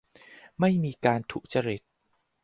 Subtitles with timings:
[0.59, 1.81] ไม่มีการทุจริต